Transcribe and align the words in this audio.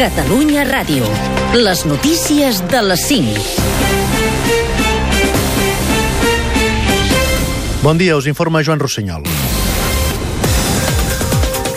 Catalunya 0.00 0.62
Ràdio. 0.64 1.04
Les 1.60 1.82
notícies 1.84 2.62
de 2.72 2.80
les 2.80 3.02
5. 3.04 3.36
Bon 7.84 8.00
dia, 8.00 8.16
us 8.16 8.24
informa 8.32 8.64
Joan 8.64 8.80
Rossinyol. 8.80 9.49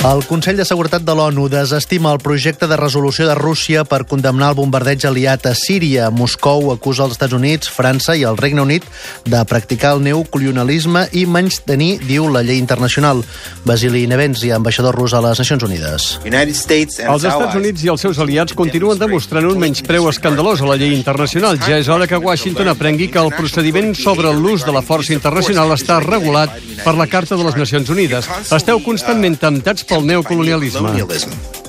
El 0.03 0.25
Consell 0.27 0.57
de 0.59 0.65
Seguretat 0.67 1.05
de 1.07 1.13
l'ONU 1.15 1.45
desestima 1.47 2.11
el 2.11 2.19
projecte 2.19 2.67
de 2.67 2.75
resolució 2.75 3.23
de 3.23 3.37
Rússia 3.39 3.85
per 3.87 4.01
condemnar 4.03 4.49
el 4.51 4.57
bombardeig 4.57 5.05
aliat 5.07 5.45
a 5.47 5.53
Síria. 5.55 6.09
Moscou 6.11 6.73
acusa 6.73 7.05
els 7.05 7.13
Estats 7.15 7.31
Units, 7.37 7.69
França 7.71 8.11
i 8.19 8.25
el 8.27 8.35
Regne 8.35 8.59
Unit 8.65 8.83
de 9.23 9.39
practicar 9.47 9.93
el 9.95 10.03
neocolonialisme 10.03 11.05
i 11.15 11.23
menys 11.23 11.61
tenir, 11.63 12.01
diu 12.03 12.27
la 12.27 12.41
llei 12.43 12.59
internacional. 12.59 13.21
Basili 13.63 14.01
Nevens 14.11 14.43
i 14.43 14.51
ambaixador 14.51 14.91
rus 14.99 15.15
a 15.15 15.21
les 15.23 15.39
Nacions 15.39 15.63
Unides. 15.69 16.09
Els 16.27 16.59
Estats 16.59 17.55
Units 17.61 17.87
i 17.87 17.93
els 17.95 18.03
seus 18.03 18.19
aliats 18.19 18.59
continuen 18.59 18.99
demostrant 18.99 19.47
un 19.47 19.63
menyspreu 19.63 20.09
escandalós 20.11 20.65
a 20.67 20.67
la 20.73 20.75
llei 20.83 20.91
internacional. 20.97 21.61
Ja 21.63 21.79
és 21.79 21.87
hora 21.87 22.09
que 22.11 22.19
Washington 22.19 22.73
aprengui 22.73 23.07
que 23.07 23.23
el 23.23 23.31
procediment 23.39 23.95
sobre 23.95 24.35
l'ús 24.35 24.67
de 24.67 24.75
la 24.75 24.83
força 24.83 25.15
internacional 25.15 25.71
està 25.79 26.01
regulat 26.03 26.59
per 26.83 26.97
la 26.99 27.07
Carta 27.07 27.39
de 27.39 27.47
les 27.47 27.55
Nacions 27.55 27.95
Unides. 27.95 28.27
Esteu 28.51 28.83
constantment 28.83 29.39
temptats 29.39 29.87
pel 29.93 30.05
neocolonialisme. 30.05 31.62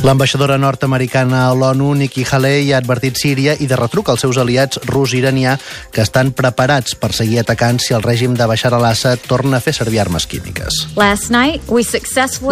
L'ambaixadora 0.00 0.56
nord-americana 0.56 1.46
a 1.48 1.54
l'ONU, 1.54 1.92
Nikki 1.94 2.24
Haley, 2.24 2.72
ha 2.72 2.78
advertit 2.80 3.18
Síria 3.20 3.52
i 3.60 3.66
de 3.68 3.76
retruc 3.76 4.08
als 4.08 4.22
seus 4.24 4.38
aliats 4.40 4.80
rus 4.88 5.12
i 5.12 5.20
iranià 5.20 5.56
que 5.92 6.00
estan 6.00 6.32
preparats 6.32 6.94
per 6.96 7.12
seguir 7.12 7.42
atacant 7.42 7.80
si 7.84 7.92
el 7.96 8.02
règim 8.02 8.34
de 8.38 8.46
Bashar 8.48 8.72
al-Assad 8.74 9.26
torna 9.28 9.58
a 9.58 9.64
fer 9.64 9.74
servir 9.76 10.00
armes 10.00 10.26
químiques. 10.26 10.86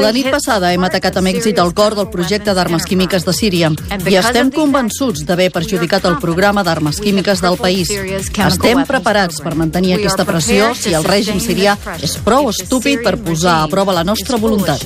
La 0.05 0.13
nit 0.13 0.29
passada 0.31 0.73
hem 0.75 0.85
atacat 0.85 1.17
amb 1.21 1.33
èxit 1.33 1.61
el 1.63 1.73
cor 1.75 1.97
del 1.97 2.11
projecte 2.13 2.55
d'armes 2.55 2.85
químiques 2.89 3.25
de 3.25 3.35
Síria 3.37 3.73
i 3.73 4.19
estem 4.21 4.53
convençuts 4.55 5.25
d'haver 5.29 5.49
perjudicat 5.55 6.05
el 6.11 6.19
programa 6.23 6.65
d'armes 6.67 7.01
químiques 7.01 7.41
del 7.45 7.57
país. 7.61 7.91
Estem 7.91 8.85
preparats 8.89 9.41
per 9.45 9.55
mantenir 9.59 9.97
aquesta 9.97 10.29
pressió 10.29 10.75
si 10.77 10.93
el 10.97 11.07
règim 11.09 11.41
sirià 11.43 11.79
és 12.03 12.19
prou 12.25 12.53
estúpid 12.53 13.03
per 13.07 13.17
posar 13.23 13.63
a 13.63 13.73
prova 13.73 13.97
la 13.97 14.05
nostra 14.05 14.37
voluntat. 14.37 14.85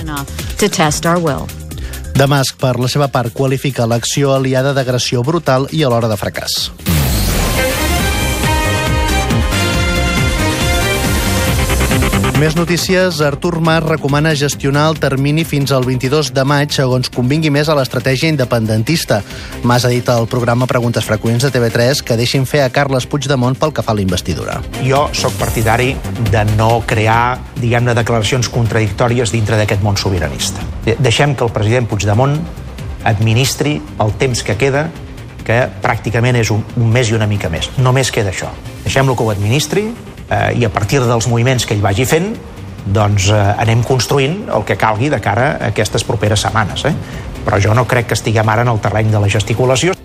Damasc, 2.17 2.59
per 2.61 2.77
la 2.79 2.89
seva 2.93 3.09
part, 3.09 3.33
qualifica 3.33 3.89
l'acció 3.89 4.35
aliada 4.37 4.75
d'agressió 4.77 5.25
brutal 5.25 5.69
i 5.73 5.83
alhora 5.83 6.13
de 6.13 6.21
fracàs. 6.21 6.92
Més 12.43 12.57
notícies. 12.59 13.21
Artur 13.23 13.61
Mas 13.63 13.85
recomana 13.85 14.33
gestionar 14.35 14.89
el 14.91 14.97
termini 14.99 15.45
fins 15.47 15.71
al 15.71 15.85
22 15.87 16.33
de 16.35 16.43
maig, 16.43 16.73
segons 16.75 17.07
convingui 17.15 17.53
més 17.55 17.69
a 17.71 17.77
l'estratègia 17.79 18.33
independentista. 18.33 19.21
Mas 19.63 19.87
ha 19.87 19.93
dit 19.93 20.11
al 20.11 20.27
programa 20.27 20.67
Preguntes 20.67 21.07
Freqüents 21.07 21.47
de 21.47 21.53
TV3 21.55 22.03
que 22.03 22.19
deixin 22.19 22.43
fer 22.43 22.65
a 22.65 22.73
Carles 22.75 23.07
Puigdemont 23.07 23.55
pel 23.55 23.71
que 23.71 23.87
fa 23.87 23.95
a 23.95 24.01
la 24.01 24.03
investidura. 24.03 24.59
Jo 24.83 25.05
sóc 25.15 25.39
partidari 25.39 25.93
de 26.33 26.43
no 26.57 26.83
crear, 26.83 27.39
diguem-ne, 27.63 27.95
declaracions 27.95 28.51
contradictòries 28.51 29.31
dintre 29.31 29.63
d'aquest 29.63 29.87
món 29.87 29.95
sobiranista. 29.95 30.67
Deixem 30.99 31.39
que 31.39 31.47
el 31.47 31.55
president 31.55 31.87
Puigdemont 31.87 32.41
administri 33.07 33.79
el 34.03 34.17
temps 34.19 34.43
que 34.43 34.59
queda, 34.59 34.89
que 35.47 35.69
pràcticament 35.85 36.43
és 36.43 36.51
un, 36.51 36.67
un 36.75 36.91
mes 36.91 37.07
i 37.07 37.15
una 37.15 37.31
mica 37.31 37.47
més. 37.55 37.71
Només 37.79 38.11
queda 38.11 38.35
això. 38.35 38.51
Deixem-lo 38.83 39.15
que 39.15 39.23
ho 39.23 39.31
administri, 39.31 39.93
eh, 40.33 40.59
i 40.61 40.65
a 40.65 40.73
partir 40.73 41.03
dels 41.05 41.29
moviments 41.29 41.67
que 41.69 41.77
ell 41.77 41.85
vagi 41.85 42.09
fent 42.09 42.33
doncs 42.87 43.29
eh, 43.31 43.43
anem 43.63 43.85
construint 43.87 44.47
el 44.51 44.65
que 44.67 44.79
calgui 44.81 45.11
de 45.13 45.21
cara 45.23 45.53
a 45.59 45.71
aquestes 45.71 46.05
properes 46.09 46.43
setmanes. 46.49 46.87
Eh? 46.89 46.95
Però 47.45 47.61
jo 47.63 47.75
no 47.75 47.87
crec 47.89 48.11
que 48.11 48.19
estiguem 48.19 48.49
ara 48.49 48.67
en 48.67 48.73
el 48.73 48.81
terreny 48.83 49.13
de 49.13 49.23
la 49.23 49.31
gesticulació. 49.31 50.02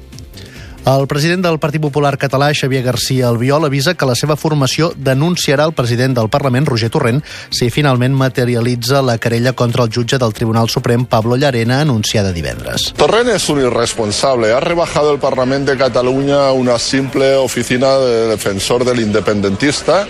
El 0.88 1.06
president 1.06 1.44
del 1.44 1.58
Partit 1.60 1.82
Popular 1.84 2.14
català, 2.16 2.48
Xavier 2.56 2.80
García 2.82 3.28
Albiol, 3.28 3.66
avisa 3.68 3.94
que 4.00 4.08
la 4.08 4.14
seva 4.16 4.38
formació 4.40 4.94
denunciarà 4.96 5.66
el 5.68 5.74
president 5.76 6.16
del 6.16 6.30
Parlament, 6.32 6.64
Roger 6.70 6.88
Torrent, 6.94 7.20
si 7.52 7.68
finalment 7.76 8.16
materialitza 8.16 9.02
la 9.04 9.18
querella 9.18 9.52
contra 9.52 9.84
el 9.84 9.92
jutge 9.92 10.16
del 10.18 10.32
Tribunal 10.32 10.70
Suprem, 10.72 11.04
Pablo 11.04 11.36
Llarena, 11.36 11.82
anunciada 11.82 12.32
divendres. 12.32 12.94
Torrent 12.96 13.34
es 13.36 13.50
un 13.50 13.60
irresponsable. 13.66 14.54
Ha 14.54 14.62
rebajado 14.62 15.12
el 15.12 15.20
Parlamento 15.20 15.72
de 15.72 15.78
Cataluña 15.78 16.48
a 16.48 16.54
una 16.54 16.80
simple 16.80 17.36
oficina 17.36 17.98
de 17.98 18.30
defensor 18.30 18.86
del 18.86 19.02
independentista. 19.02 20.08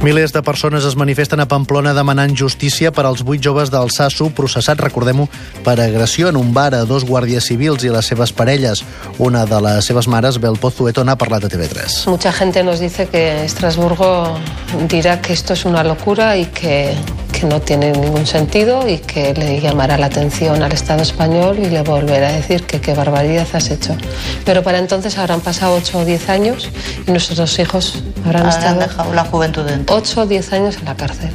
Milers 0.00 0.32
de 0.32 0.42
persones 0.42 0.84
es 0.84 0.94
manifesten 0.94 1.40
a 1.42 1.48
Pamplona 1.50 1.90
demanant 1.90 2.36
justícia 2.38 2.92
per 2.94 3.02
als 3.08 3.24
vuit 3.26 3.42
joves 3.42 3.72
del 3.74 3.90
Sasso 3.90 4.28
processats, 4.30 4.78
recordem-ho, 4.78 5.26
per 5.66 5.74
agressió 5.82 6.28
en 6.30 6.38
un 6.38 6.52
bar 6.54 6.70
a 6.78 6.84
dos 6.86 7.02
guàrdies 7.02 7.48
civils 7.50 7.82
i 7.82 7.90
les 7.90 8.06
seves 8.06 8.30
parelles. 8.30 8.84
Una 9.18 9.42
de 9.44 9.58
les 9.64 9.90
seves 9.90 10.06
mares, 10.06 10.38
Bel 10.38 10.54
Pozueto, 10.62 11.02
n'ha 11.02 11.18
parlat 11.18 11.48
a 11.48 11.50
TV3. 11.50 12.06
Mucha 12.06 12.32
gente 12.32 12.62
nos 12.62 12.78
dice 12.78 13.08
que 13.08 13.44
Estrasburgo 13.44 14.38
dirá 14.86 15.20
que 15.20 15.32
esto 15.32 15.54
es 15.54 15.64
una 15.64 15.82
locura 15.82 16.36
y 16.36 16.46
que, 16.46 16.94
que 17.38 17.46
no 17.46 17.60
tiene 17.60 17.92
ningún 17.92 18.26
sentido 18.26 18.88
y 18.88 18.98
que 18.98 19.32
le 19.34 19.60
llamará 19.60 19.96
la 19.96 20.06
atención 20.06 20.60
al 20.62 20.72
Estado 20.72 21.02
español 21.02 21.58
y 21.58 21.70
le 21.70 21.82
volverá 21.82 22.30
a 22.30 22.32
decir 22.32 22.64
que 22.64 22.80
qué 22.80 22.94
barbaridad 22.94 23.46
has 23.52 23.70
hecho. 23.70 23.96
Pero 24.44 24.62
para 24.64 24.78
entonces 24.78 25.16
habrán 25.18 25.40
pasado 25.40 25.76
8 25.76 25.98
o 25.98 26.04
10 26.04 26.28
años 26.30 26.68
y 27.06 27.10
nuestros 27.10 27.58
hijos 27.60 28.02
habrán 28.24 28.46
Habrán 28.46 28.58
estado 28.58 28.80
dejado 28.80 29.14
la 29.14 29.24
juventud 29.24 29.62
dentro. 29.62 29.96
8 29.96 30.22
o 30.22 30.26
10 30.26 30.52
años 30.52 30.76
en 30.78 30.84
la 30.86 30.96
cárcel. 30.96 31.30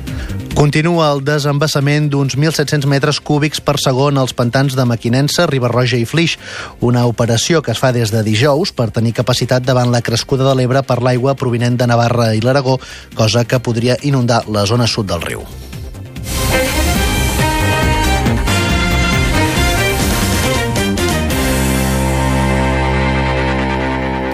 Continua 0.54 1.10
el 1.14 1.24
desembassament 1.26 2.12
d'uns 2.12 2.36
1.700 2.38 2.86
metres 2.86 3.18
cúbics 3.24 3.64
per 3.64 3.80
segon 3.82 4.20
als 4.22 4.36
pantans 4.38 4.76
de 4.78 4.86
Maquinensa, 4.86 5.48
Ribarroja 5.50 5.98
i 5.98 6.06
Flix, 6.06 6.38
una 6.80 7.08
operació 7.10 7.64
que 7.64 7.74
es 7.74 7.82
fa 7.82 7.94
des 7.96 8.14
de 8.14 8.22
dijous 8.28 8.76
per 8.76 8.92
tenir 8.94 9.16
capacitat 9.18 9.66
davant 9.66 9.90
la 9.92 10.04
crescuda 10.06 10.46
de 10.52 10.56
l'Ebre 10.60 10.84
per 10.86 11.02
l'aigua 11.02 11.34
provinent 11.34 11.80
de 11.80 11.90
Navarra 11.90 12.34
i 12.36 12.44
l'Aragó, 12.44 12.78
cosa 13.16 13.48
que 13.48 13.64
podria 13.64 13.98
inundar 14.04 14.44
la 14.48 14.68
zona 14.70 14.86
sud 14.86 15.10
del 15.10 15.26
riu. 15.26 15.48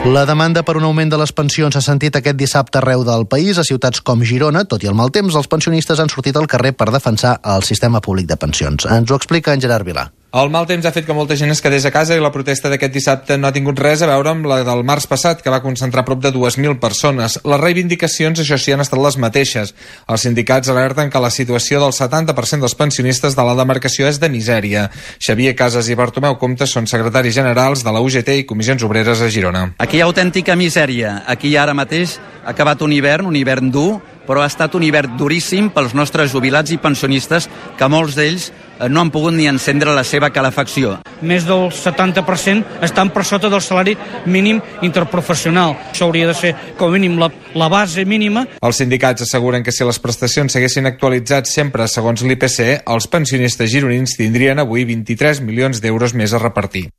La 0.10 0.24
demanda 0.26 0.64
per 0.66 0.74
un 0.80 0.86
augment 0.88 1.12
de 1.12 1.18
les 1.22 1.30
pensions 1.38 1.76
s'ha 1.76 1.84
sentit 1.86 2.16
aquest 2.18 2.38
dissabte 2.40 2.80
arreu 2.80 3.04
del 3.06 3.28
país. 3.30 3.60
A 3.62 3.66
ciutats 3.68 4.02
com 4.02 4.24
Girona, 4.26 4.64
tot 4.66 4.82
i 4.82 4.90
el 4.90 4.96
mal 4.98 5.12
temps, 5.14 5.36
els 5.38 5.50
pensionistes 5.52 6.02
han 6.02 6.10
sortit 6.10 6.40
al 6.40 6.48
carrer 6.50 6.72
per 6.74 6.88
defensar 6.90 7.36
el 7.54 7.62
sistema 7.68 8.02
públic 8.02 8.26
de 8.26 8.38
pensions. 8.42 8.88
Ens 8.90 9.12
ho 9.12 9.20
explica 9.20 9.54
en 9.54 9.62
Gerard 9.62 9.86
Vilà. 9.86 10.08
El 10.30 10.52
mal 10.54 10.68
temps 10.70 10.86
ha 10.86 10.92
fet 10.94 11.08
que 11.08 11.14
molta 11.18 11.34
gent 11.34 11.50
es 11.50 11.58
quedés 11.66 11.88
a 11.88 11.90
casa 11.90 12.14
i 12.14 12.22
la 12.22 12.30
protesta 12.30 12.70
d'aquest 12.70 12.92
dissabte 12.94 13.34
no 13.40 13.48
ha 13.48 13.54
tingut 13.56 13.80
res 13.82 14.04
a 14.06 14.10
veure 14.12 14.30
amb 14.30 14.46
la 14.46 14.60
del 14.62 14.84
març 14.86 15.08
passat, 15.10 15.40
que 15.42 15.50
va 15.50 15.58
concentrar 15.64 16.04
prop 16.06 16.20
de 16.22 16.30
2.000 16.36 16.78
persones. 16.78 17.40
Les 17.50 17.62
reivindicacions, 17.64 18.38
això 18.38 18.60
sí, 18.62 18.70
han 18.70 18.84
estat 18.84 19.02
les 19.02 19.18
mateixes. 19.18 19.74
Els 20.06 20.26
sindicats 20.28 20.70
alerten 20.70 21.10
que 21.10 21.24
la 21.24 21.32
situació 21.34 21.82
del 21.82 21.96
70% 21.98 22.62
dels 22.62 22.78
pensionistes 22.78 23.34
de 23.34 23.48
la 23.48 23.56
demarcació 23.58 24.06
és 24.06 24.22
de 24.22 24.30
misèria. 24.30 24.86
Xavier 25.18 25.56
Casas 25.58 25.90
i 25.90 25.98
Bartomeu 25.98 26.38
Comte 26.38 26.70
són 26.70 26.86
secretaris 26.86 27.34
generals 27.34 27.82
de 27.82 27.90
la 27.90 28.06
UGT 28.06 28.30
i 28.44 28.46
Comissions 28.46 28.86
Obreres 28.86 29.26
a 29.26 29.32
Girona. 29.34 29.72
Aquí 29.82 29.98
hi 29.98 30.06
ha 30.06 30.12
autèntica 30.12 30.54
misèria. 30.54 31.24
Aquí 31.26 31.56
ara 31.58 31.74
mateix 31.74 32.20
ha 32.44 32.54
acabat 32.54 32.86
un 32.86 32.94
hivern, 32.94 33.26
un 33.26 33.42
hivern 33.42 33.74
dur, 33.74 33.96
però 34.30 34.44
ha 34.46 34.50
estat 34.52 34.76
un 34.78 34.86
hivern 34.86 35.18
duríssim 35.18 35.72
pels 35.74 35.96
nostres 35.98 36.30
jubilats 36.30 36.70
i 36.70 36.78
pensionistes, 36.78 37.50
que 37.80 37.88
molts 37.90 38.14
d'ells 38.20 38.52
eh, 38.52 38.86
no 38.86 39.02
han 39.02 39.10
pogut 39.10 39.34
ni 39.34 39.48
encendre 39.50 39.96
la 39.98 40.06
seva 40.06 40.30
calefacció. 40.30 41.00
Més 41.26 41.48
del 41.50 41.72
70% 41.74 42.86
estan 42.86 43.10
per 43.16 43.26
sota 43.26 43.50
del 43.50 43.64
salari 43.66 43.98
mínim 44.30 44.62
interprofessional. 44.86 45.74
Això 45.90 46.06
hauria 46.06 46.30
de 46.30 46.38
ser, 46.38 46.54
com 46.78 46.94
a 46.94 46.96
mínim, 47.00 47.18
la, 47.20 47.32
la 47.58 47.72
base 47.74 48.06
mínima. 48.06 48.46
Els 48.62 48.84
sindicats 48.84 49.26
asseguren 49.26 49.66
que 49.66 49.74
si 49.74 49.88
les 49.88 50.00
prestacions 50.00 50.54
s'haguessin 50.54 50.86
actualitzat 50.94 51.50
sempre 51.50 51.90
segons 51.90 52.22
l'IPC, 52.22 52.86
els 52.86 53.10
pensionistes 53.10 53.74
gironins 53.74 54.14
tindrien 54.20 54.62
avui 54.62 54.86
23 54.86 55.42
milions 55.42 55.82
d'euros 55.82 56.14
més 56.14 56.38
a 56.38 56.46
repartir. 56.46 56.90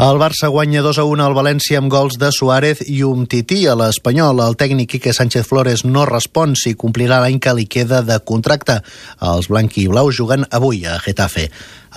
El 0.00 0.16
Barça 0.16 0.48
guanya 0.48 0.80
2 0.80 0.96
a 0.96 1.04
1 1.04 1.20
al 1.20 1.34
València 1.36 1.76
amb 1.76 1.90
gols 1.92 2.14
de 2.16 2.30
Suárez 2.32 2.78
i 2.88 3.02
Umtiti 3.04 3.66
a 3.68 3.74
l'Espanyol. 3.76 4.38
El 4.40 4.56
tècnic 4.56 4.88
Quique 4.94 5.12
Sánchez 5.12 5.44
Flores 5.44 5.82
no 5.84 6.06
respon 6.08 6.54
si 6.56 6.72
complirà 6.72 7.18
l'any 7.20 7.36
que 7.36 7.52
li 7.58 7.66
queda 7.68 7.98
de 8.00 8.16
contracte. 8.24 8.78
Els 9.20 9.50
blanqui 9.52 9.84
i 9.84 9.92
blaus 9.92 10.16
juguen 10.16 10.48
avui 10.56 10.86
a 10.88 10.96
Getafe. 11.04 11.50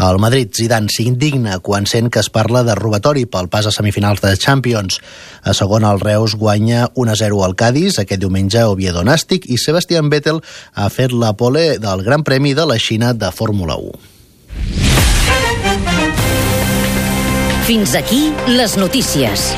El 0.03 0.19
Madrid, 0.19 0.51
Zidane, 0.51 0.91
s'indigna 0.91 1.61
quan 1.63 1.87
sent 1.87 2.11
que 2.11 2.19
es 2.19 2.27
parla 2.27 2.65
de 2.67 2.75
robatori 2.75 3.23
pel 3.23 3.47
pas 3.47 3.71
a 3.71 3.71
semifinals 3.71 4.19
de 4.19 4.35
Champions. 4.35 4.99
A 5.47 5.55
segon, 5.55 5.87
el 5.87 6.03
Reus 6.03 6.35
guanya 6.35 6.89
1-0 6.99 7.43
al 7.47 7.55
Cádiz, 7.55 8.01
aquest 8.03 8.19
diumenge 8.19 8.67
Oviedo 8.67 9.07
Nàstic, 9.07 9.47
i 9.47 9.55
Sebastian 9.55 10.11
Vettel 10.11 10.43
ha 10.75 10.91
fet 10.91 11.15
la 11.15 11.37
pole 11.39 11.77
del 11.79 12.03
Gran 12.03 12.27
Premi 12.27 12.51
de 12.51 12.67
la 12.67 12.75
Xina 12.75 13.13
de 13.15 13.31
Fórmula 13.31 13.79
1. 13.79 14.82
Fins 17.63 17.93
aquí 17.95 18.33
les 18.51 18.73
notícies. 18.75 19.53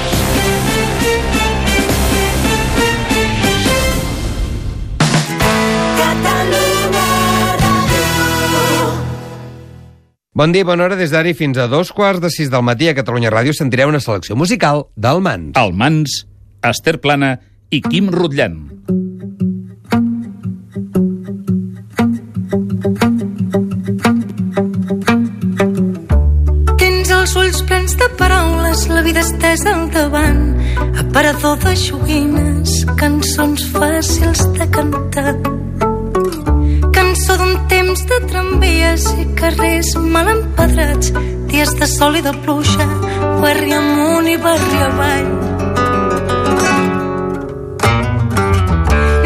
Bon 10.36 10.52
dia, 10.54 10.62
bona 10.68 10.86
hora. 10.86 10.94
Des 11.00 11.10
d'ara 11.10 11.34
fins 11.34 11.58
a 11.58 11.66
dos 11.66 11.90
quarts 11.90 12.22
de 12.22 12.30
sis 12.30 12.54
del 12.54 12.62
matí 12.62 12.92
a 12.92 12.94
Catalunya 12.94 13.34
Ràdio 13.34 13.58
sentireu 13.58 13.90
una 13.90 14.04
selecció 14.04 14.38
musical 14.38 14.86
del 14.94 15.26
Mans. 15.26 15.58
El 15.58 15.74
Mans, 15.74 16.28
Esther 16.62 17.00
Plana 17.02 17.40
i 17.74 17.82
Quim 17.82 18.14
Rutllant. 18.14 19.05
Plens 27.86 27.98
de 27.98 28.10
paraules, 28.18 28.88
la 28.88 29.02
vida 29.02 29.20
estesa 29.20 29.76
al 29.76 29.92
davant, 29.92 30.58
aparador 30.98 31.60
de 31.60 31.76
joguines, 31.76 32.86
cançons 32.98 33.62
fàcils 33.74 34.42
de 34.58 34.66
cantar. 34.74 35.36
Cançó 36.96 37.38
d'un 37.38 37.54
temps 37.70 38.06
de 38.10 38.20
tramvies 38.32 39.06
i 39.22 39.28
carrers 39.38 39.94
mal 40.02 40.32
empedrats, 40.34 41.14
dies 41.52 41.76
de 41.78 41.86
sol 41.86 42.18
i 42.18 42.24
de 42.26 42.34
pluja, 42.42 42.90
barri 43.44 43.74
amunt 43.78 44.30
i 44.34 44.38
barri 44.38 44.82
avall. 44.90 45.32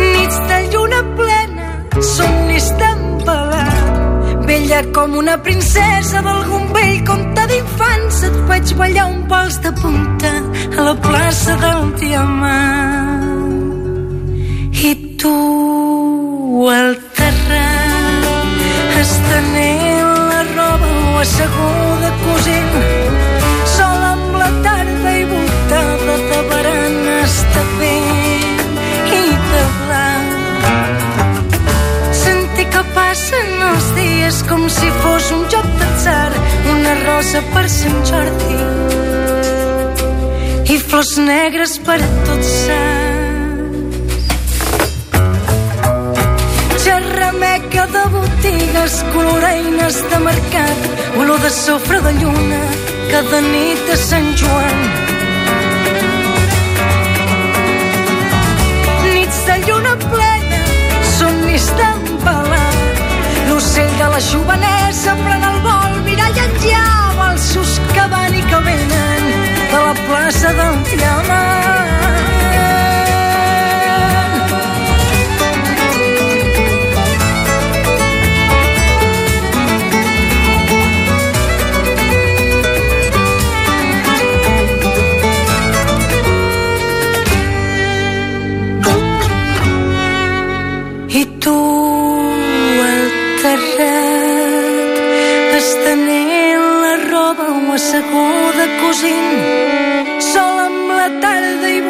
Nits 0.03 0.39
de 0.51 0.63
lluna 0.73 1.03
plena, 1.15 1.69
somnis 2.15 2.73
d'embalar, 2.75 2.99
vella 4.50 4.81
com 4.96 5.13
una 5.13 5.36
princesa 5.46 6.22
d'algun 6.25 6.63
vell 6.74 7.01
conte 7.10 7.44
d'infants, 7.51 8.22
et 8.28 8.38
vaig 8.50 8.72
ballar 8.80 9.06
un 9.12 9.19
vals 9.31 9.60
de 9.66 9.72
punta 9.81 10.31
a 10.78 10.86
la 10.88 10.96
plaça 11.06 11.54
del 11.63 11.84
Diamant. 12.01 13.54
I 14.90 14.92
tu 15.22 15.36
al 16.80 16.92
terrat 17.19 18.98
estenent 19.04 20.18
la 20.31 20.42
roba 20.56 20.92
o 21.12 21.16
asseguda 21.28 22.12
cosint 22.25 22.75
sol 23.78 24.12
amb 24.16 24.42
la 24.42 24.51
tarda 24.66 25.18
i 25.22 25.24
voltada 25.36 26.19
de 26.30 26.44
baranes 26.51 26.78
passen 32.95 33.50
els 33.71 33.88
dies 33.97 34.41
com 34.50 34.68
si 34.69 34.89
fos 35.01 35.31
un 35.36 35.44
joc 35.53 35.68
d'atzar 35.81 36.31
una 36.74 36.94
rosa 37.03 37.41
per 37.53 37.65
Sant 37.75 38.00
Jordi 38.09 38.59
i 40.74 40.77
flors 40.89 41.15
negres 41.18 41.77
per 41.86 42.00
a 42.06 42.09
tots 42.30 42.51
sants 42.65 43.09
xerrameca 46.83 47.86
de 47.95 48.03
botigues, 48.15 49.03
coloreines 49.13 50.01
de 50.09 50.19
mercat, 50.19 50.89
olor 51.18 51.39
de 51.45 51.50
sofre 51.50 52.01
de 52.01 52.13
lluna, 52.21 52.63
cada 53.12 53.41
nit 53.41 53.94
a 53.94 53.97
Sant 54.09 54.36
Joan. 54.36 55.08
La 64.19 64.25
jovenesa 64.25 65.13
pren 65.16 65.44
el 65.50 65.60
vol, 65.63 65.94
mirallen 66.04 66.57
ja 66.66 66.83
els 67.30 67.80
que 67.94 68.07
van 68.12 68.36
i 68.36 68.44
que 68.51 68.62
venen 68.68 69.27
de 69.71 69.83
la 69.88 69.94
plaça 70.06 70.56
del 70.60 70.81
Diamant. 70.92 71.78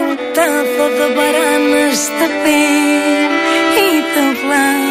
Voltada 0.10 0.86
de 1.00 1.08
baranes 1.18 2.00
de 2.20 2.28
pell 2.44 3.34
i 3.82 3.90
de 4.14 4.24
blanc. 4.42 4.90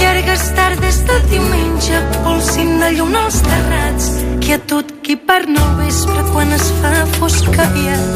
Llargues 0.00 0.44
tardes 0.58 0.96
de 1.08 1.18
diumenge, 1.32 2.00
polsin 2.24 2.70
de 2.80 2.88
lluna 2.96 3.20
als 3.26 3.38
terrats, 3.50 4.06
quietud 4.46 4.86
qui 5.04 5.14
parna 5.28 5.60
al 5.66 5.76
vespre 5.82 6.24
quan 6.32 6.56
es 6.58 6.66
fa 6.80 6.94
fosc 7.18 7.60
aviat. 7.66 8.10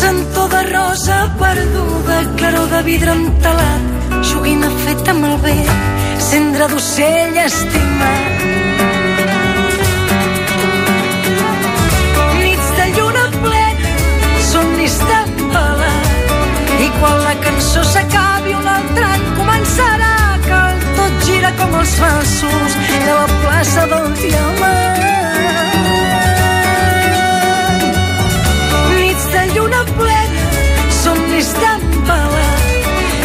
Sentó 0.00 0.48
de 0.56 0.62
rosa 0.74 1.20
perduda, 1.38 2.18
claror 2.36 2.68
de 2.74 2.82
vidre 2.90 3.10
entelat, 3.20 3.82
joguina 4.34 4.68
feta 4.84 5.14
amb 5.14 5.30
el 5.30 5.40
vent, 5.46 5.74
cendra 6.30 6.66
d'ocell 6.74 7.42
estimat. 7.46 8.31
Quan 17.02 17.18
la 17.26 17.34
cançó 17.44 17.82
s'acabi 17.92 18.52
un 18.54 18.66
altre 18.72 19.04
any 19.14 19.24
començarà 19.38 20.10
que 20.44 20.58
el 20.66 20.76
tot 20.98 21.14
gira 21.26 21.50
com 21.60 21.70
els 21.80 21.94
falsos 22.02 22.76
de 22.90 23.00
la 23.08 23.28
plaça 23.42 23.86
del 23.92 24.06
Diamant. 24.20 25.00
Nits 29.00 29.26
de 29.34 29.42
lluna 29.54 29.82
plena, 29.98 30.46
somnis 31.00 31.50
d'embalat, 31.58 32.62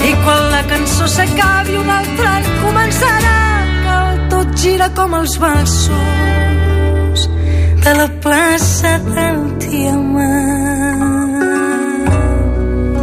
i 0.09 0.11
quan 0.25 0.43
la 0.55 0.63
cançó 0.73 1.05
s'acabi 1.17 1.77
un 1.83 1.93
altre 1.99 2.27
any 2.33 2.51
començarà 2.65 3.37
que 3.85 4.01
tot 4.33 4.59
gira 4.65 4.89
com 4.97 5.19
els 5.21 5.37
valsos 5.45 7.29
de 7.85 7.97
la 8.01 8.09
plaça 8.25 8.97
del 9.13 9.41
Diamant. 9.69 10.46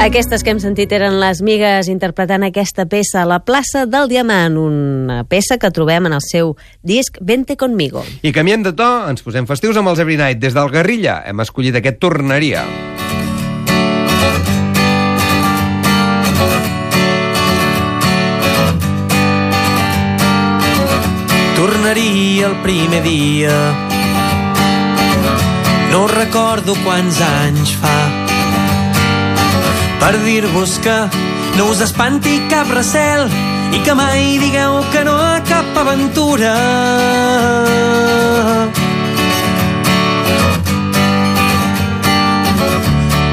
Aquestes 0.04 0.42
que 0.44 0.52
hem 0.52 0.58
sentit 0.61 0.90
eren 0.92 1.14
les 1.16 1.38
migues 1.40 1.87
interpretant 1.88 2.42
aquesta 2.44 2.84
peça 2.84 3.23
a 3.23 3.25
la 3.25 3.38
plaça 3.40 3.87
del 3.88 4.11
Diamant, 4.11 4.58
una 4.61 5.23
peça 5.25 5.56
que 5.56 5.70
trobem 5.73 6.04
en 6.04 6.12
el 6.12 6.20
seu 6.20 6.50
disc 6.84 7.16
Vente 7.25 7.56
Conmigo. 7.56 8.02
I 8.20 8.34
canviem 8.37 8.66
de 8.66 8.75
to, 8.76 8.88
ens 9.08 9.25
posem 9.25 9.49
festius 9.49 9.78
amb 9.80 9.88
els 9.88 10.02
Every 10.04 10.18
Night. 10.20 10.42
Des 10.42 10.52
del 10.52 10.68
Guerrilla 10.68 11.23
hem 11.25 11.40
escollit 11.40 11.80
aquest 11.80 11.96
Tornaria. 12.04 12.66
tornaria 21.56 22.49
el 22.50 22.56
primer 22.61 23.00
dia. 23.02 23.56
No 25.92 26.04
recordo 26.12 26.76
quants 26.84 27.23
anys 27.25 27.73
fa 27.80 28.13
per 30.00 30.12
dir-vos 30.24 30.78
que 30.84 30.96
no 31.58 31.68
us 31.72 31.80
espanti 31.84 32.36
cap 32.50 32.70
recel 32.74 33.28
i 33.74 33.82
que 33.84 33.94
mai 33.98 34.38
digueu 34.42 34.80
que 34.92 35.04
no 35.06 35.14
a 35.18 35.38
cap 35.48 35.78
aventura. 35.84 36.54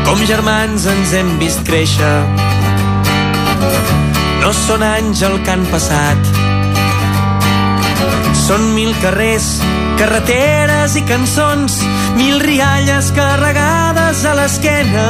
Com 0.06 0.26
germans 0.30 0.86
ens 0.92 1.18
hem 1.18 1.36
vist 1.42 1.66
créixer 1.68 2.16
no 4.42 4.50
són 4.58 4.82
anys 4.84 5.22
el 5.28 5.38
que 5.46 5.54
han 5.54 5.68
passat 5.70 6.32
són 8.42 8.66
mil 8.76 8.90
carrers, 9.04 9.46
carreteres 10.00 10.98
i 11.00 11.04
cançons, 11.08 11.78
mil 12.18 12.42
rialles 12.44 13.14
carregades 13.16 14.26
a 14.28 14.34
l'esquena. 14.42 15.08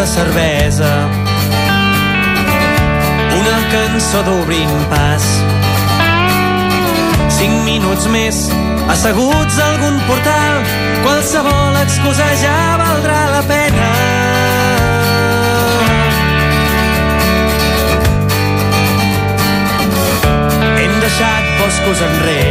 De 0.00 0.06
cervesa 0.06 1.08
una 3.40 3.58
cançó 3.72 4.22
d'obrint 4.22 4.88
pas 4.88 5.59
Cinc 7.40 7.62
minuts 7.64 8.04
més, 8.12 8.38
asseguts 8.92 9.54
a 9.56 9.68
algun 9.70 9.94
portal, 10.04 10.58
qualsevol 11.06 11.78
excusa 11.80 12.26
ja 12.36 12.56
valdrà 12.76 13.20
la 13.32 13.40
pena. 13.48 13.86
Hem 20.82 21.00
deixat 21.06 21.48
boscos 21.62 22.04
enrere, 22.10 22.49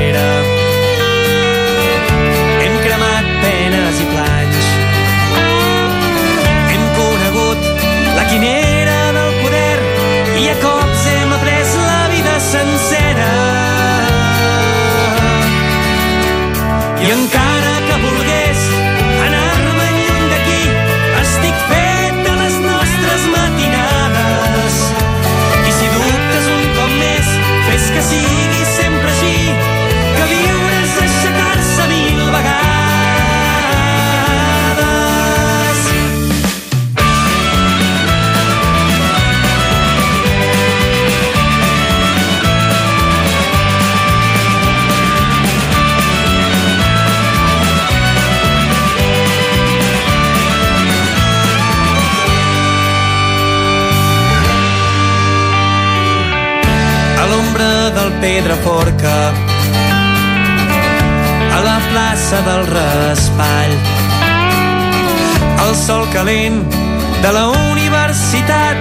Pedraforca 58.29 59.33
a 61.55 61.59
la 61.61 61.79
plaça 61.89 62.37
del 62.47 62.67
Raspall. 62.67 63.73
El 65.65 65.73
sol 65.75 66.05
calent 66.13 66.59
de 67.23 67.31
la 67.33 67.47
universitat 67.71 68.77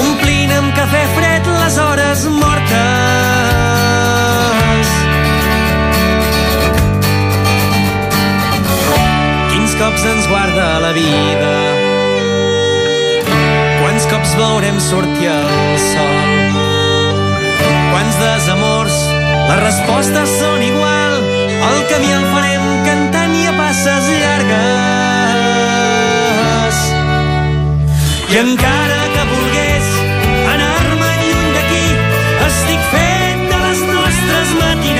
omplint 0.00 0.54
amb 0.56 0.72
cafè 0.78 1.02
fred 1.12 1.50
les 1.58 1.76
hores 1.84 2.24
mortes. 2.38 2.80
Quins 9.52 9.72
cops 9.82 10.02
ens 10.14 10.24
guarda 10.32 10.66
la 10.86 10.92
vida? 10.96 11.52
Quants 13.82 14.04
cops 14.14 14.32
veurem 14.40 14.80
sortir 14.88 15.28
el 15.36 15.78
sol 15.90 16.59
quants 17.90 18.16
desamors, 18.22 18.96
les 19.50 19.60
respostes 19.64 20.28
són 20.40 20.62
igual, 20.62 21.12
el 21.70 21.78
camí 21.90 22.10
el 22.16 22.26
farem 22.34 22.66
cantant 22.86 23.34
i 23.36 23.42
a 23.50 23.52
passes 23.58 24.04
llargues. 24.22 24.60
I 28.30 28.34
encara 28.44 29.00
que 29.16 29.22
volgués 29.34 29.86
anar-me 30.54 31.10
lluny 31.26 31.50
d'aquí, 31.58 31.86
estic 32.46 32.80
fet 32.94 33.38
de 33.52 33.58
les 33.66 33.80
nostres 33.90 34.48
matinades. 34.62 34.99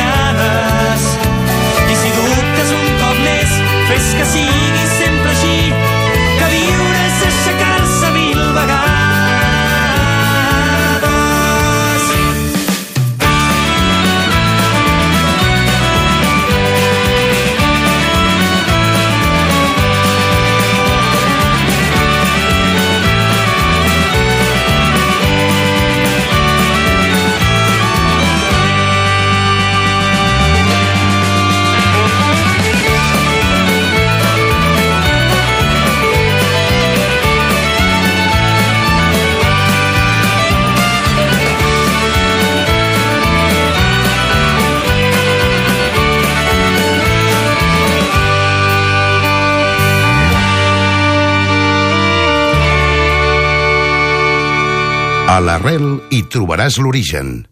Trobaràs 56.31 56.79
l'origen. 56.79 57.45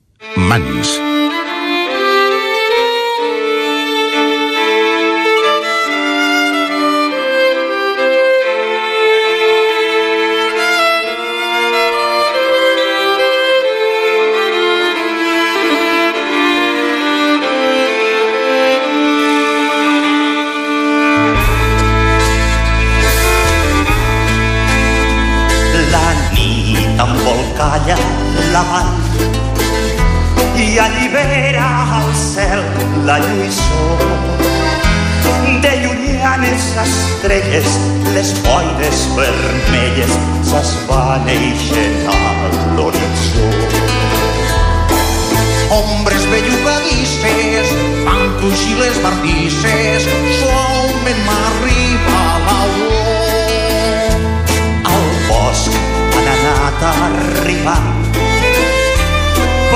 Mans. 0.49 1.08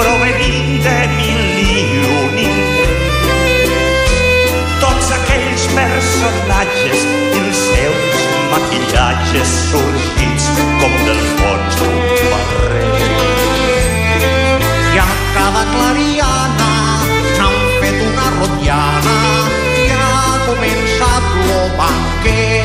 Provenint 0.02 0.82
de 0.84 0.98
mil 1.14 1.42
i 1.62 1.74
un 2.18 2.36
tots 4.82 5.10
aquells 5.16 5.66
personatges 5.76 7.04
i 7.10 7.42
els 7.42 7.60
seus 7.68 8.24
maquillatges 8.54 9.52
sorgits 9.68 10.48
com 10.80 10.96
del 11.06 11.22
fons 11.38 11.78
d'un 11.82 12.00
barret 12.32 13.06
I 14.96 14.98
a 15.04 15.06
cada 15.36 15.62
clariana 15.70 16.72
n'han 17.38 17.56
fet 17.78 18.02
una 18.08 18.26
rotllana 18.40 19.16
i 19.84 19.88
ha 20.00 20.10
començat 20.50 21.30
lo 21.46 21.62
banquet. 21.78 22.61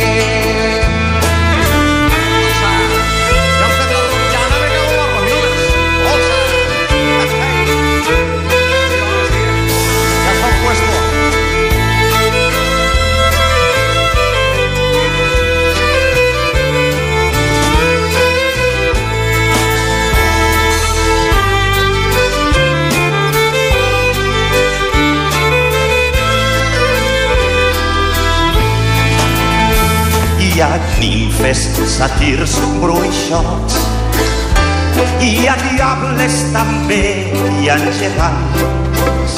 Nimfes, 31.01 31.67
sàtirs, 31.97 32.57
bruixots 32.81 33.87
hi 35.21 35.47
ha 35.47 35.55
diables 35.61 36.35
també, 36.53 37.03
hi 37.59 37.69
ha 37.69 37.77
gegants 37.99 39.37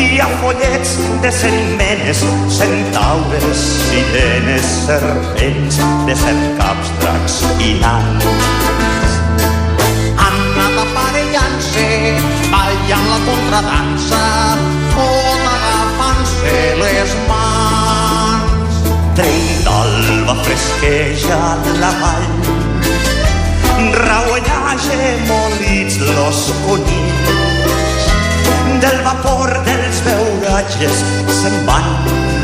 Hi 0.00 0.18
ha 0.18 0.26
follets 0.40 0.94
de 1.22 1.30
cent 1.34 1.74
menes, 1.76 2.22
centaures, 2.56 3.64
sirenes, 3.88 4.70
serpents, 4.86 5.80
de 6.08 6.16
set 6.22 6.40
caps, 6.60 6.92
dracs 7.02 7.36
i 7.66 7.74
nans. 7.82 8.24
Han 10.22 10.40
anat 10.40 10.80
aparellant-se, 10.86 11.84
ballant 12.54 13.12
la 13.12 13.20
contradansa, 13.28 14.24
tot 14.96 15.52
agafant-se 15.52 16.56
les 16.80 17.14
mans. 17.28 17.39
Tren 19.20 19.64
d'alba 19.66 20.34
fresqueja 20.46 21.38
la 21.76 21.90
vall, 22.00 22.28
rauellà 23.92 24.76
gemolits 24.84 25.98
los 26.06 26.38
conills, 26.64 28.06
del 28.80 28.96
vapor 29.04 29.52
dels 29.66 30.00
beuratges 30.06 31.04
se'n 31.42 31.58
van 31.68 31.90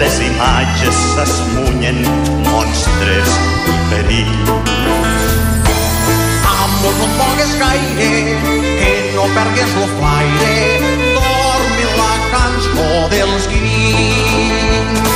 les 0.02 0.20
imatges, 0.28 1.00
s'esmunyen 1.14 2.02
monstres 2.50 3.32
i 3.72 3.80
perill. 3.94 4.36
Amor, 6.52 6.92
no 6.92 7.08
et 7.08 7.16
mogues 7.22 7.58
gaire, 7.64 8.12
que 8.82 8.92
no 9.16 9.24
pergues 9.40 9.76
lo 9.80 9.88
flaire, 9.96 10.56
dormi 11.16 11.92
la 12.02 12.14
cançó 12.36 12.90
dels 13.16 13.48
guiris. 13.54 15.15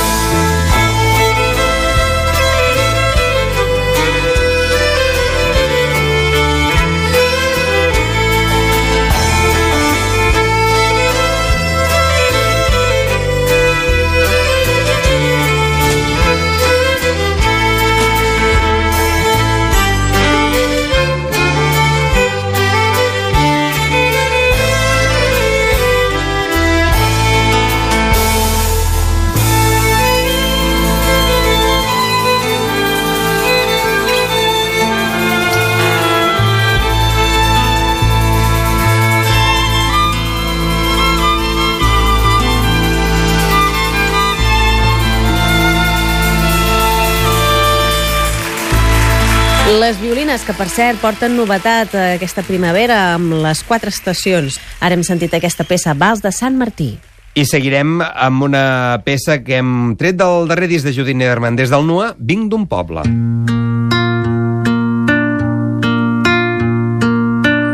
Violines, 50.31 50.47
que 50.47 50.53
per 50.55 50.69
cert 50.71 50.99
porten 51.01 51.33
novetat 51.35 51.91
eh, 51.91 52.01
aquesta 52.15 52.39
primavera 52.47 53.15
amb 53.17 53.33
les 53.43 53.59
quatre 53.67 53.91
estacions. 53.91 54.61
Ara 54.79 54.95
hem 54.95 55.03
sentit 55.03 55.33
aquesta 55.35 55.65
peça, 55.67 55.91
Vals 55.91 56.21
de 56.23 56.31
Sant 56.31 56.55
Martí. 56.55 56.93
I 57.35 57.43
seguirem 57.43 57.99
amb 57.99 58.45
una 58.47 59.01
peça 59.03 59.41
que 59.43 59.59
hem 59.59 59.97
tret 59.99 60.15
del 60.15 60.47
darrer 60.47 60.69
disc 60.71 60.87
de 60.87 60.93
Judit 60.95 61.19
Nederman. 61.19 61.59
Des 61.59 61.67
del 61.67 61.83
NUA, 61.83 62.13
vinc 62.15 62.47
d'un 62.47 62.63
poble. 62.63 63.03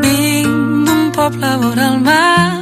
Vinc 0.02 0.90
d'un 0.90 1.12
poble 1.14 1.56
vora 1.62 1.92
el 1.92 2.02
mar 2.02 2.58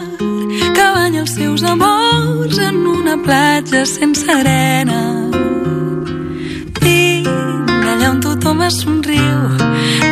que 0.76 0.91
banya 1.00 1.24
els 1.24 1.38
seus 1.39 1.63
amors 1.63 2.60
en 2.60 2.84
una 3.00 3.15
platja 3.24 3.86
sense 3.88 4.28
arena. 4.28 5.55
Tothom 8.45 8.62
es 8.62 8.75
somriu, 8.77 9.38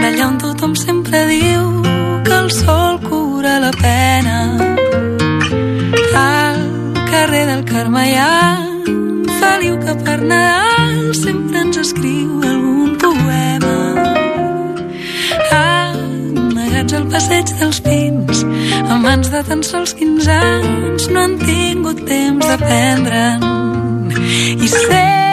d'allà 0.02 0.24
on 0.26 0.38
tothom 0.42 0.72
sempre 0.74 1.20
diu 1.30 1.68
que 2.26 2.34
el 2.34 2.48
sol 2.50 2.98
cura 3.04 3.60
la 3.62 3.70
pena. 3.78 4.38
Al 6.18 6.58
carrer 7.12 7.44
del 7.52 7.62
Carme 7.70 8.08
hi 8.10 8.16
ha 8.18 8.58
Feliu 9.38 9.78
que 9.86 9.94
per 10.02 10.18
Nadal 10.26 11.14
sempre 11.22 11.62
ens 11.62 11.78
escriu 11.84 12.42
algun 12.50 12.98
poema. 13.06 13.78
Amagats 15.62 16.98
al 16.98 17.06
passeig 17.14 17.54
dels 17.62 17.86
pins, 17.86 18.42
amb 18.88 19.04
mans 19.12 19.30
de 19.30 19.46
tan 19.52 19.62
sols 19.62 19.94
15 20.02 20.40
anys, 20.40 21.06
no 21.14 21.28
han 21.28 21.38
tingut 21.46 22.02
temps 22.10 22.50
d'aprendre'n. 22.50 23.46
I 24.58 24.74
sempre 24.74 25.33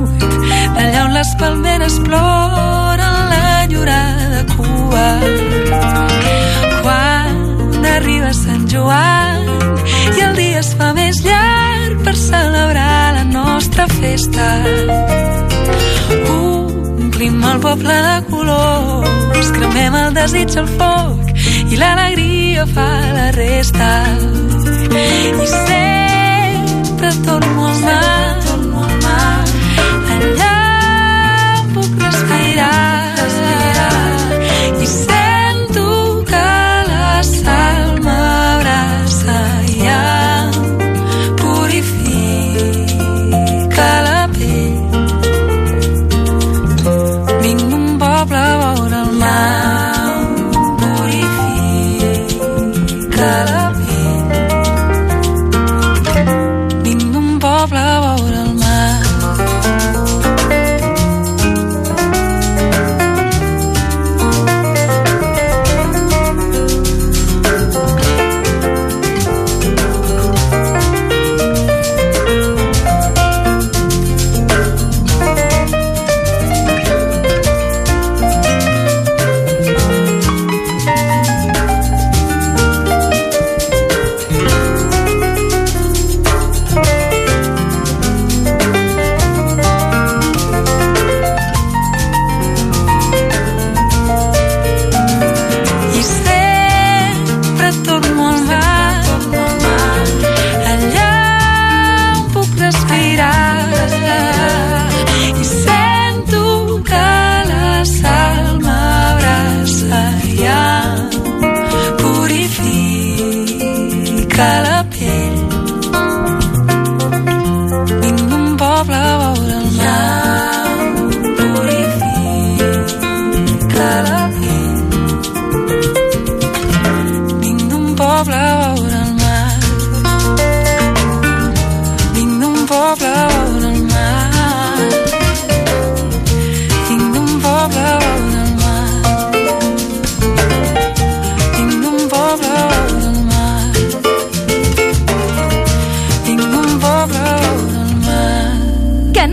d'allà 0.81 1.01
on 1.05 1.13
les 1.13 1.31
palmeres 1.39 1.95
ploren 2.05 3.17
l'enyorada 3.31 4.41
cua. 4.55 5.09
Quan 6.81 7.85
arriba 7.95 8.31
Sant 8.33 8.65
Joan 8.71 9.45
i 10.17 10.23
el 10.25 10.33
dia 10.39 10.61
es 10.63 10.71
fa 10.79 10.89
més 10.97 11.21
llarg 11.25 12.01
per 12.05 12.15
celebrar 12.17 13.13
la 13.19 13.25
nostra 13.29 13.85
festa. 13.93 14.47
Omplim 16.33 17.37
el 17.51 17.61
poble 17.67 17.97
de 18.07 18.17
colors, 18.31 19.53
cremem 19.57 19.99
el 20.03 20.17
desig 20.17 20.57
al 20.63 20.69
foc 20.79 21.35
i 21.69 21.77
l'alegria 21.77 22.65
fa 22.73 22.89
la 23.19 23.29
resta. 23.37 23.91
I 25.45 25.47
sempre 25.57 27.13
torno 27.27 27.67
al 27.69 27.79
mar, 27.85 28.40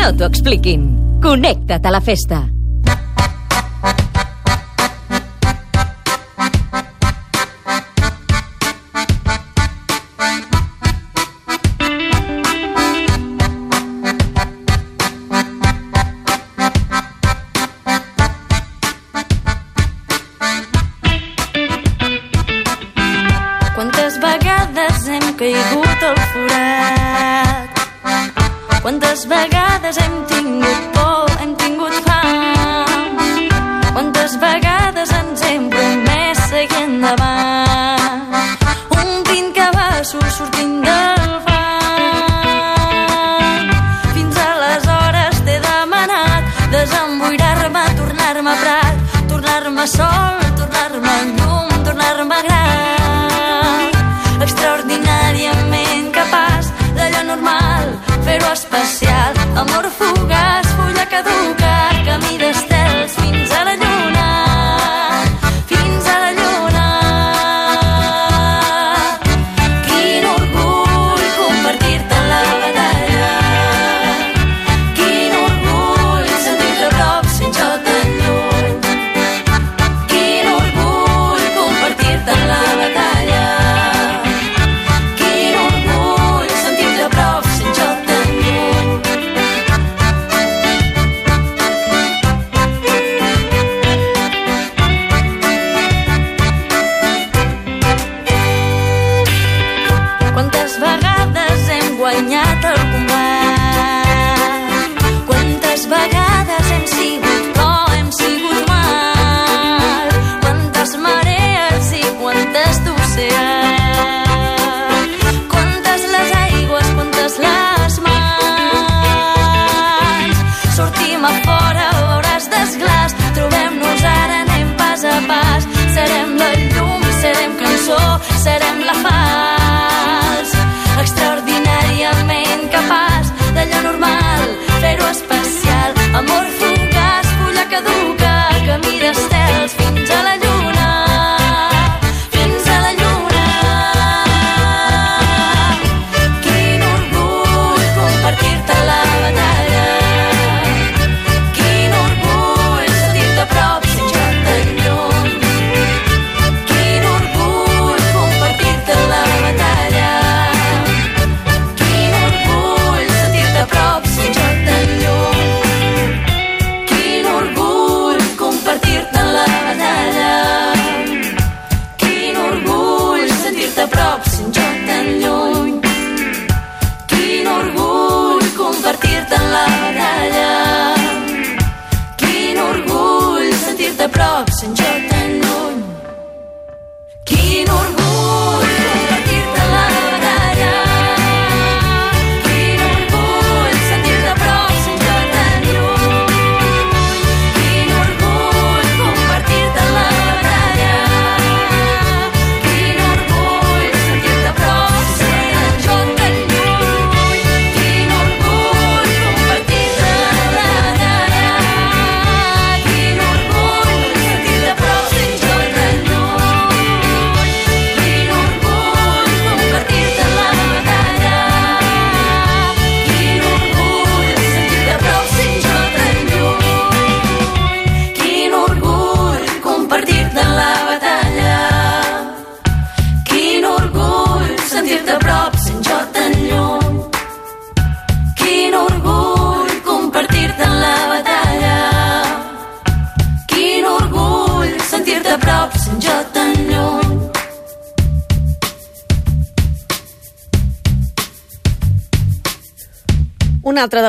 no 0.09 0.15
t'ho 0.17 0.29
expliquin. 0.31 0.87
Connecta't 1.21 1.85
a 1.85 1.91
la 1.93 2.01
festa. 2.01 2.58
tornar-me 48.49 48.63
prat, 48.63 49.29
tornar-me 49.29 49.87
sol, 49.87 50.39
tornar-me 50.57 51.17
llum, 51.37 51.69
tornar-me 51.85 52.39
gran. 52.47 53.93
Extraordinàriament 54.47 56.13
capaç 56.15 56.71
d'allò 56.97 57.25
normal, 57.35 57.93
fer-ho 58.25 58.53
especial, 58.53 59.37
amor 59.65 59.91
fugit 59.99 60.18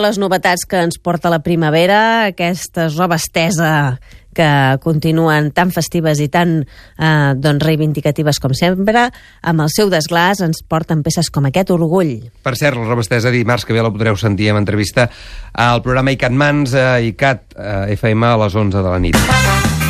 les 0.10 0.18
novetats 0.18 0.66
que 0.66 0.80
ens 0.82 0.98
porta 0.98 1.30
la 1.30 1.44
primavera, 1.46 2.30
aquesta 2.32 2.88
roba 2.90 3.20
estesa 3.20 4.00
que 4.34 4.48
continuen 4.82 5.50
tan 5.54 5.74
festives 5.74 6.22
i 6.24 6.30
tan 6.32 6.62
eh, 6.64 7.34
doncs 7.36 7.66
reivindicatives 7.66 8.40
com 8.42 8.54
sempre, 8.58 9.10
amb 9.42 9.66
el 9.66 9.70
seu 9.74 9.92
desglàs 9.92 10.42
ens 10.46 10.64
porten 10.70 11.04
peces 11.06 11.30
com 11.34 11.50
aquest 11.50 11.74
orgull. 11.76 12.16
Per 12.46 12.56
cert, 12.56 12.80
la 12.80 12.88
roba 12.88 13.06
estesa 13.06 13.34
dimarts 13.34 13.68
que 13.68 13.76
ve 13.76 13.84
la 13.86 13.94
podreu 13.94 14.18
sentir 14.18 14.50
en 14.54 14.62
entrevista 14.62 15.10
al 15.54 15.84
programa 15.86 16.16
ICAT 16.16 16.40
Mans, 16.42 16.74
eh, 16.74 17.12
ICAT 17.12 17.46
eh, 17.58 17.94
FM 18.00 18.34
a 18.34 18.42
les 18.46 18.58
11 18.64 18.82
de 18.82 18.90
la 18.90 19.00
nit. 19.04 19.89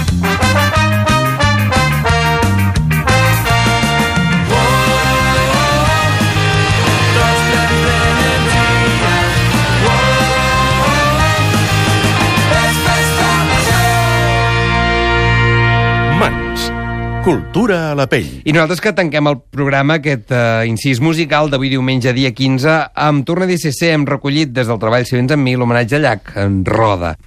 Cultura 17.23 17.91
a 17.91 17.95
la 17.99 18.05
pell. 18.07 18.27
I 18.47 18.53
nosaltres 18.55 18.79
que 18.79 18.93
tanquem 18.95 19.27
el 19.27 19.41
programa, 19.51 19.97
aquest 19.99 20.31
uh, 20.31 20.63
incís 20.63 21.01
musical 21.03 21.51
d'avui 21.51 21.67
diumenge, 21.73 22.13
dia 22.15 22.31
15, 22.31 22.77
amb 22.95 23.27
Torna 23.27 23.47
d'ICC 23.49 23.89
hem 23.89 24.07
recollit 24.07 24.53
des 24.55 24.71
del 24.71 24.79
Treball 24.79 25.03
Civils 25.09 25.35
amb 25.35 25.43
mi 25.43 25.57
l'homenatge 25.59 25.99
a 25.99 26.03
Llach, 26.05 26.31
en 26.39 26.61
Roda. 26.63 27.17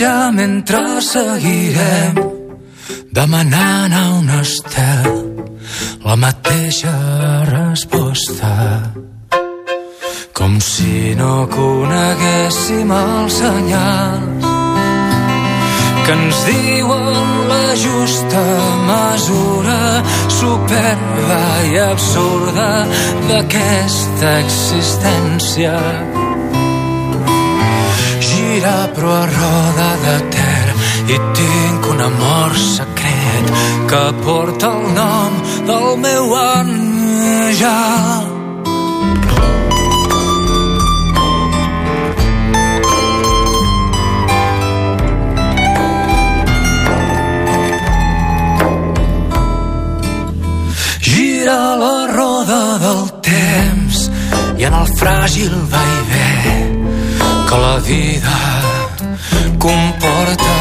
Gira 0.00 0.32
mentre 0.32 0.80
seguirem 1.04 2.14
demanant 3.12 3.92
a 3.92 4.04
un 4.16 4.30
estel 4.40 5.10
la 6.06 6.14
mateixa 6.16 6.94
resposta. 7.44 8.52
Com 10.32 10.56
si 10.64 11.12
no 11.20 11.44
coneguéssim 11.52 12.94
els 12.96 13.36
senyals 13.42 14.48
que 16.06 16.16
ens 16.16 16.40
diuen 16.48 17.28
la 17.52 17.66
justa 17.84 18.44
mesura 18.88 19.82
superba 20.38 21.42
i 21.74 21.76
absurda 21.90 22.70
d'aquesta 23.28 24.32
existència. 24.46 25.76
Gira 28.60 28.90
però 28.94 29.08
a 29.08 29.24
roda 29.24 29.90
de 30.04 30.16
ter 30.34 30.66
i 31.14 31.16
tinc 31.38 31.86
un 31.92 32.00
amor 32.04 32.52
secret 32.60 33.46
que 33.88 34.02
porta 34.20 34.68
el 34.76 34.82
nom 34.98 35.38
del 35.70 35.88
meu 36.02 36.34
àngel. 36.40 38.26
gira 51.08 51.60
la 51.84 51.98
roda 52.12 52.62
del 52.84 53.02
temps 53.32 54.04
i 54.60 54.68
en 54.68 54.78
el 54.82 54.88
fràgil 55.00 55.56
va 55.72 55.86
i 55.96 56.00
ve 56.12 56.89
que 57.50 57.56
la 57.56 57.78
vida 57.78 58.38
comporta 59.58 60.58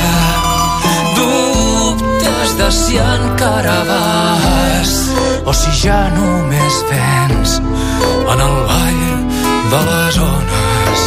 dubtes 1.17 2.57
de 2.57 2.71
si 2.71 2.97
encara 2.97 3.83
vas 3.89 4.91
o 5.45 5.53
si 5.53 5.71
ja 5.83 6.01
només 6.17 6.73
vens 6.89 7.61
en 8.31 8.39
el 8.47 8.57
ball 8.69 9.03
de 9.71 9.79
les 9.89 10.17
ones. 10.17 10.99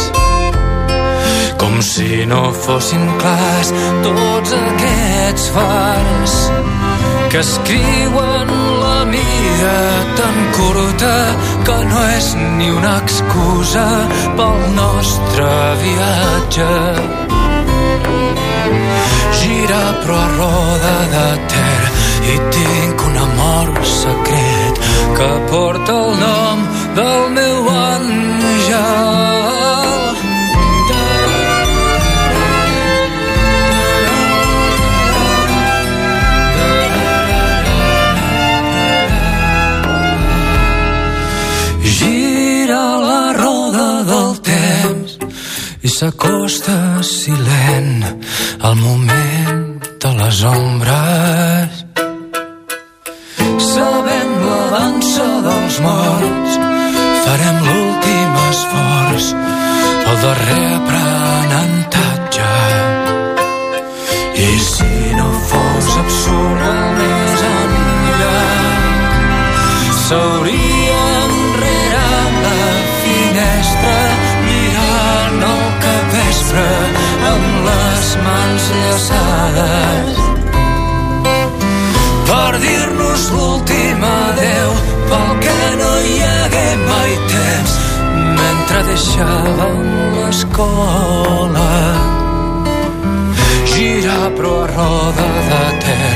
Com 1.59 1.81
si 1.81 2.25
no 2.31 2.41
fossin 2.65 3.03
clars 3.19 3.73
tots 4.07 4.55
aquests 4.61 5.45
fars 5.57 6.33
que 7.31 7.39
escriuen 7.43 8.55
la 8.82 8.82
mida 9.13 9.79
tan 10.19 10.37
curta 10.57 11.15
que 11.65 11.77
no 11.91 12.01
és 12.17 12.27
ni 12.57 12.69
una 12.79 12.93
excusa 13.03 13.85
pel 14.37 14.57
nostre 14.79 15.51
viatge. 15.83 16.71
Gira 19.39 19.83
però 20.01 20.17
a 20.25 20.27
roda 20.39 20.97
de 21.15 21.27
ter 21.53 21.81
i 22.33 22.35
tinc 22.57 23.07
un 23.09 23.21
amor 23.27 23.71
secret 23.99 24.83
que 25.19 25.31
porta 25.53 26.01
el 26.01 26.11
nom 26.25 26.67
del 26.99 27.23
meu 27.39 27.71
àngel. 27.77 29.42
I 45.83 45.89
s'acosta 45.89 47.03
silent 47.03 48.03
al 48.67 48.75
moment 48.75 49.83
de 50.03 50.11
les 50.19 50.37
ombres. 50.47 51.71
Sabem 53.67 54.29
la 54.45 54.61
dansa 54.75 55.27
dels 55.47 55.79
morts, 55.87 56.55
farem 57.25 57.59
l'últim 57.67 58.39
esforç, 58.45 59.27
el 60.07 60.17
darrer 60.23 60.63
aprenentatge. 60.79 62.55
I 64.47 64.49
si 64.71 64.95
no 65.19 65.29
fos 65.51 65.93
absurd 66.05 66.65
el 66.71 66.83
més 67.01 67.45
enllà, 67.51 68.41
s'hauria 70.05 71.05
enrere 71.27 72.09
la 72.47 72.73
finestra 73.03 74.12
sempre 76.53 76.69
amb 77.29 77.65
les 77.67 78.05
mans 78.25 78.63
llaçades. 78.81 80.17
Per 82.29 82.51
dir-nos 82.65 83.23
l'últim 83.33 84.03
adeu 84.09 84.69
pel 85.09 85.31
que 85.45 85.57
no 85.81 85.91
hi 86.07 86.17
hagué 86.27 86.67
mai 86.87 87.11
temps 87.33 87.73
mentre 88.37 88.83
deixàvem 88.89 89.79
l'escola. 90.17 91.71
Girar 93.73 94.29
però 94.37 94.53
a 94.63 94.67
roda 94.75 95.29
de 95.49 95.63
ter 95.87 96.13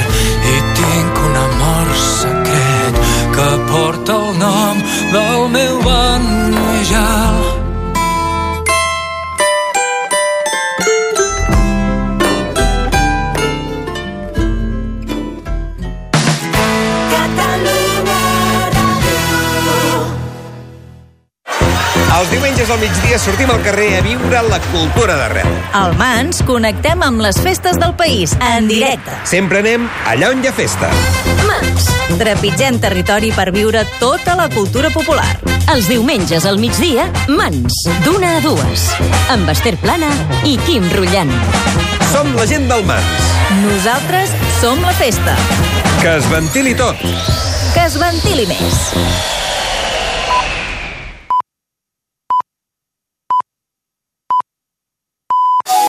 i 0.54 0.58
tinc 0.82 1.24
un 1.30 1.40
amor 1.48 1.96
secret 2.04 3.02
que 3.38 3.50
porta 3.72 4.20
el 4.22 4.38
nom 4.44 4.86
del 5.16 5.50
meu 5.58 5.82
banc 5.90 6.62
ja. 6.94 7.27
després 22.68 22.82
del 22.82 22.90
migdia 22.90 23.18
sortim 23.20 23.52
al 23.52 23.62
carrer 23.64 23.98
a 23.98 24.02
viure 24.04 24.40
la 24.50 24.58
cultura 24.72 25.16
d'arrel. 25.16 25.48
Al 25.78 25.94
Mans 25.96 26.42
connectem 26.48 27.04
amb 27.06 27.22
les 27.24 27.38
festes 27.40 27.78
del 27.80 27.94
país, 27.96 28.34
en 28.44 28.68
directe. 28.68 29.14
Sempre 29.30 29.62
anem 29.64 29.86
allà 30.10 30.32
on 30.34 30.44
hi 30.44 30.50
ha 30.50 30.54
festa. 30.56 30.90
Mans. 31.48 31.88
Trepitgem 32.20 32.80
territori 32.84 33.32
per 33.36 33.52
viure 33.56 33.86
tota 34.02 34.36
la 34.36 34.50
cultura 34.52 34.92
popular. 34.92 35.30
Els 35.72 35.88
diumenges 35.88 36.46
al 36.46 36.60
migdia, 36.60 37.08
Mans, 37.30 37.80
d'una 38.04 38.38
a 38.38 38.44
dues. 38.44 38.90
Amb 39.32 39.48
Esther 39.54 39.78
Plana 39.80 40.12
i 40.44 40.58
Quim 40.68 40.88
Rullant. 40.96 41.32
Som 42.12 42.36
la 42.36 42.48
gent 42.50 42.68
del 42.68 42.84
Mans. 42.90 43.32
Nosaltres 43.64 44.36
som 44.60 44.84
la 44.84 44.96
festa. 45.00 45.40
Que 46.02 46.18
es 46.20 46.30
ventili 46.34 46.76
tot. 46.76 47.00
Que 47.74 47.88
es 47.88 48.00
ventili 48.02 48.48
més. 48.52 49.37